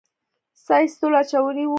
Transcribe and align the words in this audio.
ساه 0.65 0.79
ایستلو 0.83 1.15
اچولي 1.21 1.63
وو. 1.65 1.69